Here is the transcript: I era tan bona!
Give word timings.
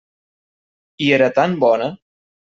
I 1.09 1.11
era 1.19 1.29
tan 1.37 1.55
bona! 1.67 1.93